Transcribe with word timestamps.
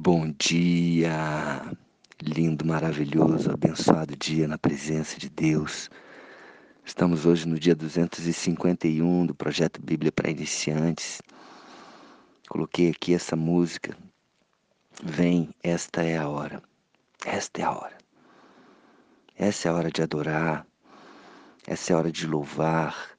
Bom 0.00 0.32
dia, 0.38 1.60
lindo, 2.22 2.64
maravilhoso, 2.64 3.50
abençoado 3.50 4.14
dia 4.14 4.46
na 4.46 4.56
presença 4.56 5.18
de 5.18 5.28
Deus. 5.28 5.90
Estamos 6.84 7.26
hoje 7.26 7.48
no 7.48 7.58
dia 7.58 7.74
251 7.74 9.26
do 9.26 9.34
projeto 9.34 9.82
Bíblia 9.82 10.12
para 10.12 10.30
Iniciantes. 10.30 11.20
Coloquei 12.48 12.90
aqui 12.90 13.12
essa 13.12 13.34
música. 13.34 13.98
Vem, 15.02 15.52
esta 15.64 16.04
é 16.04 16.16
a 16.16 16.28
hora. 16.28 16.62
Esta 17.26 17.60
é 17.60 17.64
a 17.64 17.72
hora. 17.72 17.98
Essa 19.36 19.66
é 19.66 19.72
a 19.72 19.74
hora 19.74 19.90
de 19.90 20.00
adorar. 20.00 20.64
Essa 21.66 21.92
é 21.92 21.96
a 21.96 21.98
hora 21.98 22.12
de 22.12 22.24
louvar. 22.24 23.18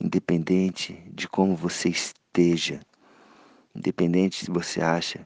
Independente 0.00 1.00
de 1.12 1.28
como 1.28 1.54
você 1.54 1.88
esteja, 1.88 2.80
independente 3.76 4.44
se 4.44 4.50
você 4.50 4.82
acha 4.82 5.24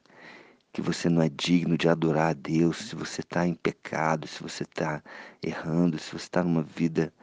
que 0.74 0.82
você 0.82 1.08
não 1.08 1.22
é 1.22 1.28
digno 1.28 1.78
de 1.78 1.88
adorar 1.88 2.30
a 2.30 2.32
Deus, 2.32 2.88
se 2.88 2.96
você 2.96 3.20
está 3.20 3.46
em 3.46 3.54
pecado, 3.54 4.26
se 4.26 4.42
você 4.42 4.64
está 4.64 5.00
errando, 5.40 6.00
se 6.00 6.10
você 6.10 6.16
está 6.16 6.42
numa 6.42 6.64
vida 6.64 7.14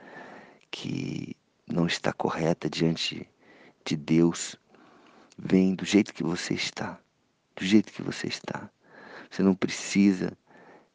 que 0.71 1.35
não 1.67 1.85
está 1.85 2.13
correta 2.13 2.69
diante 2.69 3.29
de 3.83 3.97
Deus, 3.97 4.55
vem 5.37 5.75
do 5.75 5.83
jeito 5.83 6.13
que 6.13 6.23
você 6.23 6.53
está, 6.53 6.97
do 7.53 7.65
jeito 7.65 7.91
que 7.91 8.01
você 8.01 8.27
está. 8.27 8.69
Você 9.29 9.43
não 9.43 9.53
precisa 9.53 10.31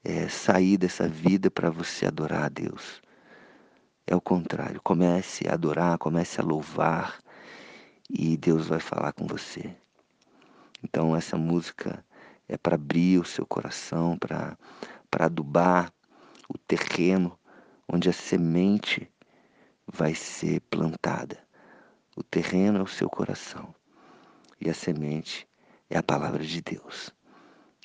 é, 0.02 0.26
sair 0.26 0.78
dessa 0.78 1.06
vida 1.06 1.50
para 1.50 1.68
você 1.68 2.06
adorar 2.06 2.44
a 2.44 2.48
Deus. 2.48 3.02
É 4.06 4.16
o 4.16 4.20
contrário. 4.20 4.80
Comece 4.82 5.46
a 5.46 5.52
adorar, 5.52 5.98
comece 5.98 6.40
a 6.40 6.44
louvar 6.44 7.18
e 8.08 8.34
Deus 8.38 8.66
vai 8.66 8.80
falar 8.80 9.12
com 9.12 9.26
você. 9.26 9.76
Então 10.82 11.14
essa 11.14 11.36
música 11.36 12.02
é 12.48 12.56
para 12.56 12.74
abrir 12.76 13.18
o 13.18 13.24
seu 13.24 13.46
coração, 13.46 14.18
para 14.18 14.56
adubar 15.12 15.92
o 16.48 16.56
terreno 16.58 17.38
onde 17.88 18.08
a 18.08 18.12
semente 18.12 19.10
vai 19.86 20.14
ser 20.14 20.60
plantada. 20.62 21.38
O 22.16 22.22
terreno 22.22 22.78
é 22.78 22.82
o 22.82 22.86
seu 22.86 23.08
coração 23.08 23.74
e 24.60 24.70
a 24.70 24.74
semente 24.74 25.48
é 25.90 25.98
a 25.98 26.02
palavra 26.02 26.44
de 26.44 26.60
Deus. 26.60 27.12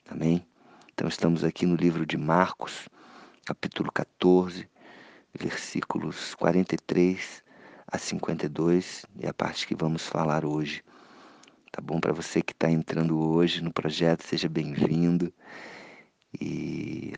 Amém? 0.10 0.46
Então 0.94 1.08
estamos 1.08 1.44
aqui 1.44 1.66
no 1.66 1.76
livro 1.76 2.06
de 2.06 2.18
Marcos, 2.18 2.88
capítulo 3.46 3.92
14, 3.92 4.70
versículos 5.34 6.36
43 6.36 7.44
a 7.88 7.98
52, 7.98 9.06
é 9.20 9.28
a 9.28 9.34
parte 9.34 9.68
que 9.68 9.76
vamos 9.76 10.08
falar 10.08 10.46
hoje. 10.46 10.84
Tá 11.72 11.82
bom? 11.82 12.02
Para 12.02 12.12
você 12.12 12.42
que 12.42 12.52
está 12.52 12.70
entrando 12.70 13.18
hoje 13.18 13.64
no 13.64 13.72
projeto, 13.72 14.24
seja 14.28 14.50
bem-vindo. 14.50 15.34
E 16.40 17.14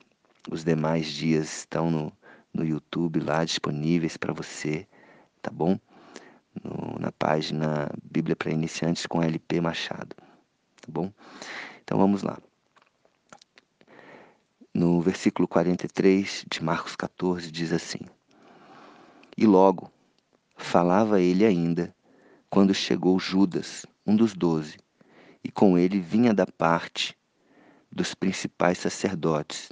os 0.51 0.63
demais 0.63 1.07
dias 1.07 1.59
estão 1.59 1.89
no, 1.89 2.13
no 2.53 2.63
YouTube 2.63 3.19
lá 3.19 3.43
disponíveis 3.43 4.15
para 4.15 4.31
você, 4.31 4.87
tá 5.41 5.49
bom? 5.49 5.79
No, 6.63 6.99
na 6.99 7.11
página 7.11 7.89
Bíblia 8.03 8.35
para 8.35 8.51
Iniciantes 8.51 9.07
com 9.07 9.23
LP 9.23 9.59
Machado, 9.59 10.15
tá 10.15 10.87
bom? 10.87 11.11
Então 11.83 11.97
vamos 11.97 12.21
lá. 12.21 12.37
No 14.71 15.01
versículo 15.01 15.47
43 15.47 16.45
de 16.47 16.63
Marcos 16.63 16.95
14 16.95 17.51
diz 17.51 17.73
assim: 17.73 18.01
E 19.35 19.47
logo 19.47 19.91
falava 20.55 21.19
ele 21.19 21.43
ainda 21.43 21.95
quando 22.51 22.71
chegou 22.71 23.19
Judas, 23.19 23.83
um 24.05 24.15
dos 24.15 24.33
doze, 24.33 24.77
e 25.43 25.51
com 25.51 25.77
ele 25.77 25.99
vinha 25.99 26.33
da 26.33 26.45
parte 26.45 27.17
dos 27.91 28.13
principais 28.13 28.77
sacerdotes, 28.77 29.69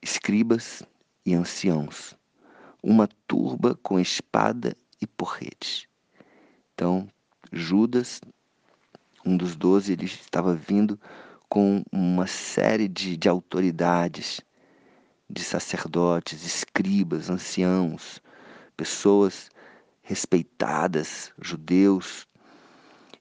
escribas 0.00 0.82
e 1.24 1.34
anciãos, 1.34 2.16
uma 2.82 3.08
turba 3.26 3.78
com 3.82 3.98
espada 4.00 4.76
e 5.00 5.06
porrete. 5.06 5.88
Então, 6.74 7.08
Judas, 7.52 8.20
um 9.24 9.36
dos 9.36 9.54
doze, 9.54 9.92
ele 9.92 10.06
estava 10.06 10.54
vindo 10.54 10.98
com 11.48 11.82
uma 11.92 12.26
série 12.26 12.88
de, 12.88 13.16
de 13.16 13.28
autoridades, 13.28 14.40
de 15.30 15.44
sacerdotes, 15.44 16.44
escribas, 16.44 17.30
anciãos, 17.30 18.20
pessoas 18.76 19.50
respeitadas, 20.02 21.32
judeus, 21.40 22.26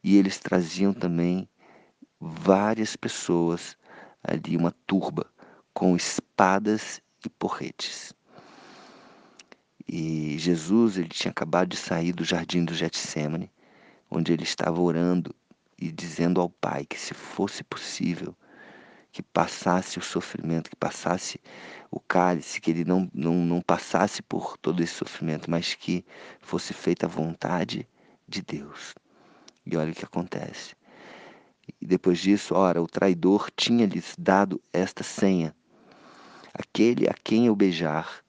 e 0.04 0.18
eles 0.18 0.40
traziam 0.40 0.94
também 0.94 1.48
várias 2.20 2.96
pessoas 2.96 3.78
ali, 4.24 4.58
uma 4.58 4.72
turba 4.86 5.26
com 5.74 5.96
espadas 5.96 7.02
e 7.26 7.30
porretes. 7.30 8.14
E 9.88 10.38
Jesus, 10.38 10.98
ele 10.98 11.10
tinha 11.10 11.32
acabado 11.32 11.70
de 11.70 11.78
sair 11.78 12.14
do 12.14 12.24
jardim 12.24 12.64
do 12.64 12.74
Getsemane, 12.74 13.52
onde 14.10 14.32
ele 14.32 14.44
estava 14.44 14.80
orando 14.80 15.36
e 15.78 15.92
dizendo 15.92 16.40
ao 16.40 16.50
Pai 16.50 16.86
que 16.86 17.00
se 17.00 17.14
fosse 17.14 17.64
possível 17.64 18.36
que 19.12 19.22
passasse 19.22 20.00
o 20.00 20.02
sofrimento, 20.02 20.70
que 20.70 20.76
passasse 20.76 21.40
o 21.90 22.00
cálice, 22.00 22.62
que 22.62 22.72
ele 22.72 22.86
não, 22.86 23.10
não, 23.14 23.36
não 23.46 23.62
passasse 23.62 24.22
por 24.22 24.58
todo 24.58 24.82
esse 24.82 24.94
sofrimento, 24.94 25.52
mas 25.52 25.76
que 25.76 26.06
fosse 26.40 26.74
feita 26.74 27.06
a 27.06 27.10
vontade 27.10 27.88
de 28.28 28.42
Deus. 28.42 28.94
E 29.66 29.78
olha 29.78 29.92
o 29.92 29.96
que 29.96 30.06
acontece. 30.06 30.76
E 31.80 31.86
depois 31.86 32.20
disso, 32.20 32.56
ora, 32.56 32.82
o 32.82 32.88
traidor 32.88 33.50
tinha-lhes 33.56 34.16
dado 34.18 34.62
esta 34.74 35.04
senha: 35.04 35.56
Aquele 36.54 37.08
a 37.08 37.14
quem 37.14 37.48
eu 37.48 37.56
beijar 37.56 38.24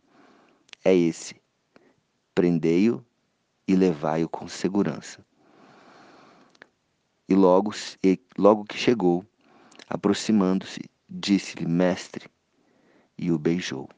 é 0.84 0.94
esse. 0.94 1.36
Prendei-o 2.34 3.04
e 3.66 3.74
levai-o 3.74 4.28
com 4.28 4.48
segurança. 4.48 5.24
E 7.28 7.34
logo, 7.34 7.72
e 8.02 8.20
logo 8.36 8.64
que 8.64 8.76
chegou, 8.76 9.24
aproximando-se, 9.88 10.80
disse-lhe: 11.08 11.66
Mestre, 11.66 12.28
e 13.16 13.30
o 13.30 13.38
beijou. 13.38 13.88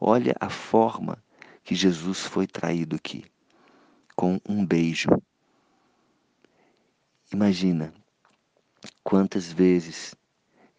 Olha 0.00 0.34
a 0.40 0.48
forma 0.48 1.22
que 1.62 1.74
Jesus 1.74 2.20
foi 2.20 2.46
traído 2.46 2.96
aqui 2.96 3.24
com 4.16 4.40
um 4.48 4.64
beijo. 4.64 5.08
Imagina 7.32 7.94
quantas 9.04 9.52
vezes 9.52 10.16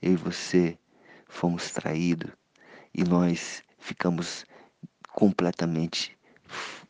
eu 0.02 0.12
e 0.12 0.16
você 0.18 0.78
fomos 1.26 1.72
traídos 1.72 2.30
e 2.94 3.06
nós 3.06 3.64
ficamos 3.80 4.46
completamente 5.14 6.18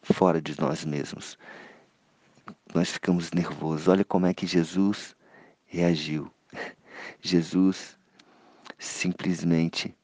fora 0.02 0.42
de 0.42 0.60
nós 0.60 0.84
mesmos. 0.84 1.38
Nós 2.74 2.90
ficamos 2.90 3.32
nervosos. 3.32 3.88
Olha 3.88 4.04
como 4.04 4.26
é 4.26 4.34
que 4.34 4.48
Jesus 4.48 5.16
reagiu. 5.66 6.32
Jesus 7.22 8.00
simplesmente 8.80 9.96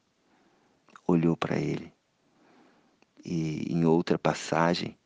olhou 1.04 1.36
para 1.36 1.58
ele. 1.58 1.92
E 3.24 3.64
em 3.72 3.84
outra 3.84 4.16
passagem, 4.16 4.96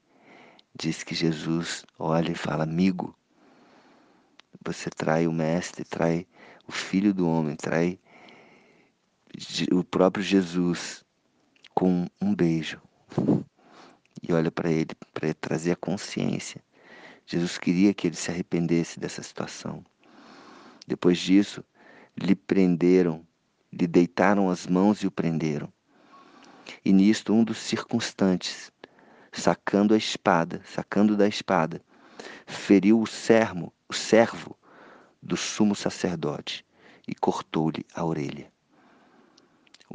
diz 0.75 1.03
que 1.03 1.15
Jesus 1.15 1.87
olha 1.99 2.33
e 2.33 2.35
fala: 2.35 2.65
Amigo, 2.65 3.17
você 4.65 4.91
trai 4.91 5.27
o 5.27 5.33
Mestre, 5.33 5.85
trai 5.85 6.27
o 6.67 6.73
Filho 6.73 7.13
do 7.13 7.29
Homem, 7.29 7.57
trai 7.57 7.99
o 9.73 9.83
próprio 9.83 10.23
Jesus 10.23 11.05
com 11.75 12.07
um 12.21 12.35
beijo. 12.35 12.81
E 14.23 14.33
olha 14.33 14.51
para 14.51 14.71
ele, 14.71 14.91
para 15.13 15.35
trazer 15.35 15.73
a 15.73 15.77
consciência. 15.77 16.63
Jesus 17.27 17.59
queria 17.59 17.93
que 17.93 18.07
ele 18.07 18.17
se 18.17 18.31
arrependesse 18.31 19.01
dessa 19.01 19.23
situação. 19.23 19.85
Depois 20.87 21.19
disso, 21.19 21.65
lhe 22.17 22.35
prenderam, 22.35 23.27
lhe 23.73 23.87
deitaram 23.87 24.51
as 24.51 24.67
mãos 24.67 25.03
e 25.03 25.07
o 25.07 25.11
prenderam. 25.11 25.73
E 26.85 26.93
nisto 26.93 27.33
um 27.33 27.43
dos 27.43 27.59
circunstantes, 27.59 28.71
sacando 29.33 29.95
a 29.95 29.97
espada, 29.97 30.61
sacando 30.65 31.17
da 31.17 31.27
espada, 31.27 31.83
feriu 32.47 33.01
o 33.01 33.07
servo, 33.07 33.73
o 33.93 33.95
servo 33.95 34.57
do 35.23 35.37
sumo 35.37 35.75
sacerdote 35.75 36.65
e 37.07 37.15
cortou-lhe 37.15 37.85
a 37.95 38.03
orelha. 38.03 38.51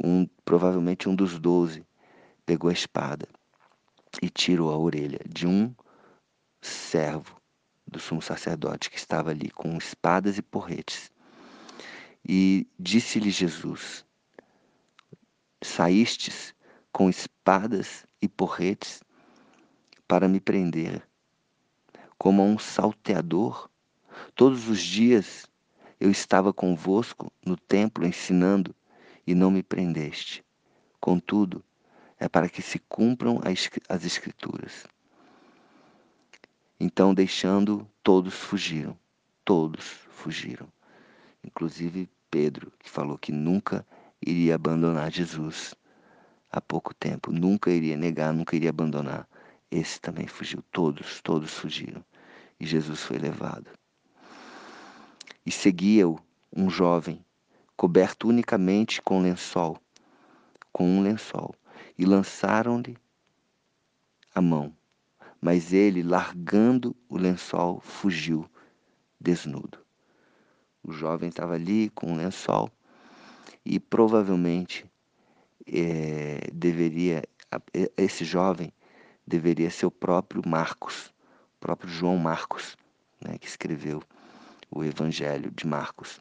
Um, 0.00 0.24
provavelmente 0.44 1.08
um 1.08 1.16
dos 1.16 1.36
doze 1.40 1.84
pegou 2.46 2.70
a 2.70 2.72
espada 2.72 3.26
e 4.22 4.30
tirou 4.30 4.70
a 4.70 4.78
orelha 4.78 5.18
de 5.28 5.48
um 5.48 5.74
servo 6.62 7.42
do 7.84 7.98
sumo 7.98 8.22
sacerdote 8.22 8.88
que 8.88 8.96
estava 8.96 9.30
ali 9.30 9.50
com 9.50 9.76
espadas 9.76 10.38
e 10.38 10.42
porretes. 10.42 11.10
E 12.24 12.68
disse-lhe 12.78 13.30
Jesus: 13.30 14.04
Saístes 15.60 16.54
com 16.92 17.10
espadas 17.10 18.06
e 18.22 18.28
porretes 18.28 19.02
para 20.06 20.28
me 20.28 20.38
prender, 20.38 21.02
como 22.16 22.42
a 22.42 22.44
um 22.44 22.60
salteador. 22.60 23.68
Todos 24.34 24.68
os 24.68 24.80
dias 24.80 25.46
eu 26.00 26.10
estava 26.10 26.52
convosco 26.52 27.32
no 27.44 27.56
templo 27.56 28.06
ensinando 28.06 28.74
e 29.26 29.34
não 29.34 29.50
me 29.50 29.62
prendeste. 29.62 30.44
Contudo, 31.00 31.62
é 32.18 32.28
para 32.28 32.48
que 32.48 32.62
se 32.62 32.78
cumpram 32.78 33.40
as 33.88 34.04
Escrituras. 34.04 34.86
Então, 36.80 37.12
deixando, 37.12 37.88
todos 38.02 38.34
fugiram. 38.34 38.96
Todos 39.44 39.84
fugiram. 40.10 40.68
Inclusive 41.44 42.08
Pedro, 42.30 42.72
que 42.78 42.90
falou 42.90 43.16
que 43.16 43.32
nunca 43.32 43.86
iria 44.20 44.54
abandonar 44.54 45.10
Jesus 45.10 45.74
há 46.50 46.60
pouco 46.60 46.94
tempo, 46.94 47.32
nunca 47.32 47.70
iria 47.70 47.96
negar, 47.96 48.32
nunca 48.32 48.56
iria 48.56 48.70
abandonar. 48.70 49.28
Esse 49.70 50.00
também 50.00 50.26
fugiu. 50.26 50.62
Todos, 50.72 51.20
todos 51.20 51.52
fugiram. 51.52 52.04
E 52.58 52.66
Jesus 52.66 53.02
foi 53.02 53.18
levado. 53.18 53.77
E 55.44 55.50
seguia-o 55.50 56.18
um 56.54 56.68
jovem, 56.68 57.24
coberto 57.76 58.28
unicamente 58.28 59.00
com 59.00 59.20
lençol, 59.20 59.78
com 60.72 60.84
um 60.84 61.02
lençol, 61.02 61.54
e 61.96 62.04
lançaram-lhe 62.04 62.96
a 64.34 64.40
mão. 64.40 64.74
Mas 65.40 65.72
ele, 65.72 66.02
largando 66.02 66.96
o 67.08 67.16
lençol, 67.16 67.80
fugiu 67.80 68.48
desnudo. 69.20 69.78
O 70.82 70.92
jovem 70.92 71.28
estava 71.28 71.54
ali 71.54 71.90
com 71.90 72.12
um 72.12 72.16
lençol 72.16 72.70
e 73.64 73.78
provavelmente 73.78 74.86
é, 75.66 76.40
deveria, 76.52 77.22
esse 77.96 78.24
jovem 78.24 78.72
deveria 79.26 79.70
ser 79.70 79.86
o 79.86 79.90
próprio 79.90 80.42
Marcos, 80.46 81.12
o 81.56 81.60
próprio 81.60 81.90
João 81.90 82.16
Marcos, 82.16 82.76
né, 83.20 83.36
que 83.38 83.46
escreveu 83.46 84.02
o 84.70 84.84
Evangelho 84.84 85.50
de 85.50 85.66
Marcos, 85.66 86.20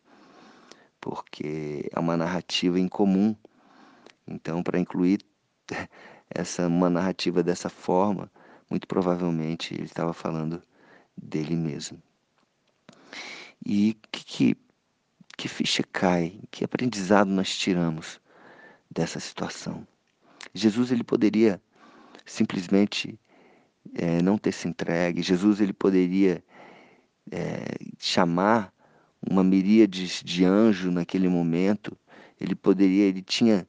porque 0.99 1.89
é 1.91 1.99
uma 1.99 2.17
narrativa 2.17 2.79
em 2.79 2.88
comum. 2.88 3.35
Então, 4.27 4.63
para 4.63 4.79
incluir 4.79 5.21
essa 6.29 6.67
uma 6.67 6.89
narrativa 6.89 7.44
dessa 7.44 7.69
forma, 7.69 8.31
muito 8.69 8.88
provavelmente 8.88 9.73
ele 9.73 9.85
estava 9.85 10.13
falando 10.13 10.61
dele 11.15 11.55
mesmo. 11.55 12.01
E 13.65 13.97
que, 14.11 14.23
que, 14.23 14.57
que 15.38 15.47
ficha 15.47 15.83
cai, 15.83 16.39
que 16.51 16.63
aprendizado 16.63 17.29
nós 17.29 17.55
tiramos 17.57 18.19
dessa 18.89 19.19
situação? 19.19 19.88
Jesus 20.53 20.91
ele 20.91 21.03
poderia 21.03 21.61
simplesmente 22.25 23.19
é, 23.95 24.21
não 24.21 24.38
ter 24.38 24.51
se 24.51 24.67
entregue. 24.67 25.21
Jesus 25.21 25.61
ele 25.61 25.73
poderia 25.73 26.44
é, 27.31 27.65
chamar 27.97 28.74
uma 29.21 29.44
miríade 29.44 30.24
de 30.24 30.45
anjo 30.45 30.91
naquele 30.91 31.27
momento. 31.27 31.97
Ele 32.39 32.56
poderia, 32.56 33.06
ele 33.06 33.21
tinha 33.21 33.68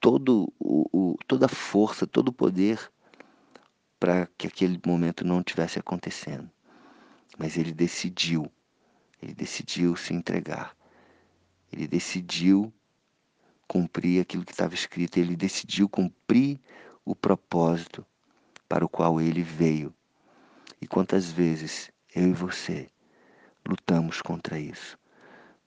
todo 0.00 0.52
o, 0.58 0.88
o, 0.92 1.16
toda 1.26 1.46
a 1.46 1.48
força, 1.48 2.06
todo 2.06 2.28
o 2.28 2.32
poder 2.32 2.90
para 3.98 4.28
que 4.36 4.46
aquele 4.46 4.80
momento 4.84 5.24
não 5.24 5.42
tivesse 5.42 5.78
acontecendo. 5.78 6.50
Mas 7.38 7.56
ele 7.56 7.72
decidiu, 7.72 8.50
ele 9.22 9.34
decidiu 9.34 9.96
se 9.96 10.12
entregar. 10.12 10.76
Ele 11.72 11.88
decidiu 11.88 12.72
cumprir 13.66 14.20
aquilo 14.20 14.44
que 14.44 14.52
estava 14.52 14.74
escrito, 14.74 15.16
ele 15.16 15.34
decidiu 15.34 15.88
cumprir 15.88 16.60
o 17.04 17.14
propósito 17.14 18.06
para 18.68 18.84
o 18.84 18.88
qual 18.88 19.20
ele 19.20 19.42
veio. 19.42 19.92
E 20.80 20.86
quantas 20.86 21.30
vezes 21.30 21.90
eu 22.14 22.28
e 22.28 22.32
você 22.32 22.88
lutamos 23.66 24.22
contra 24.22 24.58
isso? 24.58 24.96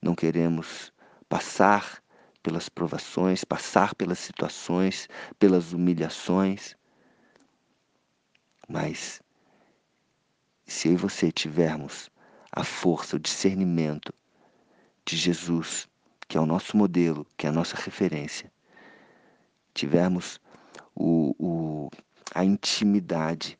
Não 0.01 0.15
queremos 0.15 0.94
passar 1.27 2.01
pelas 2.41 2.69
provações, 2.69 3.44
passar 3.44 3.94
pelas 3.95 4.19
situações, 4.19 5.09
pelas 5.38 5.73
humilhações. 5.73 6.75
Mas 8.69 9.21
se 10.65 10.88
eu 10.88 10.94
e 10.94 10.97
você 10.97 11.31
tivermos 11.31 12.09
a 12.51 12.63
força, 12.63 13.17
o 13.17 13.19
discernimento 13.19 14.13
de 15.05 15.17
Jesus, 15.17 15.88
que 16.27 16.38
é 16.38 16.41
o 16.41 16.45
nosso 16.45 16.77
modelo, 16.77 17.27
que 17.35 17.45
é 17.45 17.50
a 17.50 17.53
nossa 17.53 17.75
referência, 17.75 18.51
tivermos 19.73 20.39
o, 20.95 21.35
o, 21.38 21.89
a 22.33 22.45
intimidade 22.45 23.59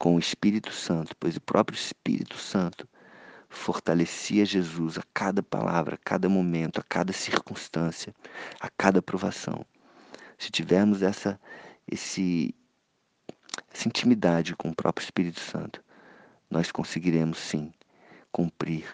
com 0.00 0.14
o 0.14 0.18
Espírito 0.18 0.72
Santo, 0.72 1.14
pois 1.20 1.36
o 1.36 1.42
próprio 1.42 1.76
Espírito 1.76 2.38
Santo 2.38 2.88
fortalecia 3.50 4.46
Jesus 4.46 4.96
a 4.96 5.02
cada 5.12 5.42
palavra, 5.42 5.96
a 5.96 5.98
cada 5.98 6.26
momento, 6.26 6.80
a 6.80 6.82
cada 6.82 7.12
circunstância, 7.12 8.14
a 8.58 8.70
cada 8.70 9.02
provação. 9.02 9.62
Se 10.38 10.50
tivermos 10.50 11.02
essa, 11.02 11.38
esse, 11.86 12.54
essa 13.70 13.88
intimidade 13.88 14.56
com 14.56 14.70
o 14.70 14.74
próprio 14.74 15.04
Espírito 15.04 15.38
Santo, 15.38 15.84
nós 16.48 16.72
conseguiremos 16.72 17.36
sim 17.36 17.70
cumprir 18.32 18.86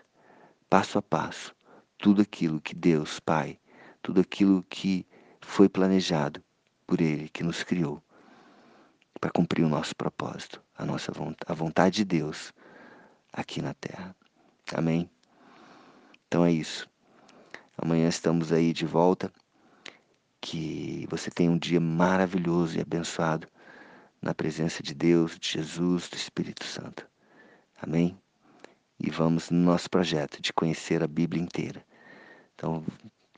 passo 0.69 0.99
a 0.99 1.03
passo 1.03 1.55
tudo 1.99 2.21
aquilo 2.21 2.61
que 2.61 2.75
Deus, 2.75 3.21
Pai, 3.21 3.61
tudo 4.03 4.21
aquilo 4.21 4.65
que 4.65 5.07
foi 5.41 5.69
planejado 5.69 6.43
por 6.85 7.01
Ele 7.01 7.29
que 7.29 7.45
nos 7.45 7.63
criou 7.63 8.03
para 9.21 9.31
cumprir 9.31 9.65
o 9.65 9.69
nosso 9.69 9.95
propósito, 9.95 10.63
a 10.77 10.85
nossa 10.85 11.13
vontade, 11.13 11.45
a 11.47 11.55
vontade 11.55 11.97
de 11.97 12.05
Deus 12.05 12.53
aqui 13.33 13.61
na 13.61 13.75
Terra. 13.75 14.15
Amém? 14.75 15.11
Então 16.27 16.45
é 16.45 16.53
isso. 16.53 16.89
Amanhã 17.79 18.09
estamos 18.09 18.53
aí 18.53 18.73
de 18.73 18.87
volta. 18.87 19.31
Que 20.41 21.07
você 21.11 21.31
tenha 21.31 21.51
um 21.51 21.59
dia 21.59 21.81
maravilhoso 21.81 22.79
e 22.79 22.81
abençoado 22.81 23.49
na 24.23 24.35
presença 24.35 24.83
de 24.83 24.95
Deus, 24.95 25.39
de 25.39 25.53
Jesus, 25.53 26.09
do 26.09 26.17
Espírito 26.17 26.65
Santo. 26.65 27.09
Amém? 27.81 28.17
E 28.99 29.11
vamos 29.11 29.51
no 29.51 29.59
nosso 29.59 29.91
projeto 29.91 30.41
de 30.41 30.53
conhecer 30.53 31.03
a 31.03 31.09
Bíblia 31.09 31.43
inteira. 31.43 31.85
Então, 32.55 32.85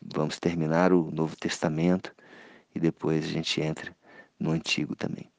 vamos 0.03 0.39
terminar 0.39 0.93
o 0.93 1.11
Novo 1.11 1.35
Testamento 1.37 2.15
e 2.75 2.79
depois 2.79 3.25
a 3.25 3.29
gente 3.29 3.61
entra 3.61 3.97
no 4.39 4.51
Antigo 4.51 4.95
também. 4.95 5.31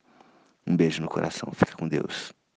Um 0.70 0.78
beijo 0.78 1.02
no 1.02 1.10
coração. 1.10 1.52
Fica 1.52 1.76
com 1.76 1.88
Deus. 1.88 2.32